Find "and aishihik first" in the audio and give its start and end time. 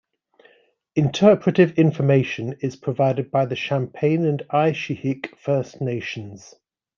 4.25-5.79